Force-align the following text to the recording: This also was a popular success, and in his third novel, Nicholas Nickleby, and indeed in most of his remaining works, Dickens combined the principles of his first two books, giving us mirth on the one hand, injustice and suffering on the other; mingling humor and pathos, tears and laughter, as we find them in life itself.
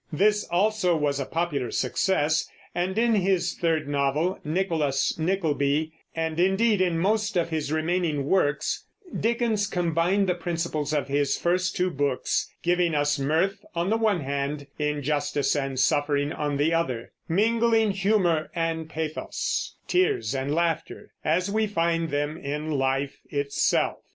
This 0.11 0.45
also 0.45 0.97
was 0.97 1.19
a 1.19 1.27
popular 1.27 1.69
success, 1.69 2.49
and 2.73 2.97
in 2.97 3.13
his 3.13 3.53
third 3.53 3.87
novel, 3.87 4.39
Nicholas 4.43 5.15
Nickleby, 5.19 5.93
and 6.15 6.39
indeed 6.39 6.81
in 6.81 6.97
most 6.97 7.37
of 7.37 7.49
his 7.49 7.71
remaining 7.71 8.25
works, 8.25 8.85
Dickens 9.15 9.67
combined 9.67 10.25
the 10.25 10.33
principles 10.33 10.91
of 10.91 11.07
his 11.07 11.37
first 11.37 11.75
two 11.75 11.91
books, 11.91 12.51
giving 12.63 12.95
us 12.95 13.19
mirth 13.19 13.63
on 13.75 13.91
the 13.91 13.95
one 13.97 14.21
hand, 14.21 14.65
injustice 14.79 15.55
and 15.55 15.79
suffering 15.79 16.33
on 16.33 16.57
the 16.57 16.73
other; 16.73 17.11
mingling 17.29 17.91
humor 17.91 18.49
and 18.55 18.89
pathos, 18.89 19.75
tears 19.87 20.33
and 20.33 20.51
laughter, 20.55 21.11
as 21.23 21.51
we 21.51 21.67
find 21.67 22.09
them 22.09 22.37
in 22.37 22.71
life 22.71 23.19
itself. 23.29 23.99